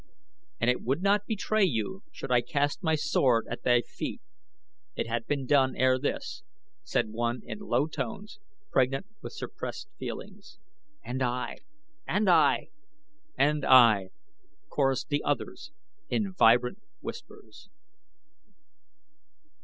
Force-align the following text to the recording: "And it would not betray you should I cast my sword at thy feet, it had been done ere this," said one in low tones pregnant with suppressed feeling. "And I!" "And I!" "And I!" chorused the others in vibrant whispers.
"And 0.59 0.67
it 0.71 0.81
would 0.81 1.03
not 1.03 1.27
betray 1.27 1.63
you 1.63 2.01
should 2.11 2.31
I 2.31 2.41
cast 2.41 2.81
my 2.81 2.95
sword 2.95 3.45
at 3.51 3.61
thy 3.61 3.81
feet, 3.83 4.19
it 4.95 5.05
had 5.07 5.27
been 5.27 5.45
done 5.45 5.75
ere 5.75 5.99
this," 5.99 6.41
said 6.83 7.11
one 7.11 7.41
in 7.45 7.59
low 7.59 7.85
tones 7.85 8.39
pregnant 8.71 9.05
with 9.21 9.31
suppressed 9.33 9.89
feeling. 9.99 10.41
"And 11.05 11.21
I!" 11.21 11.57
"And 12.07 12.27
I!" 12.31 12.69
"And 13.37 13.63
I!" 13.63 14.09
chorused 14.69 15.09
the 15.09 15.23
others 15.23 15.71
in 16.09 16.33
vibrant 16.33 16.79
whispers. 17.01 17.69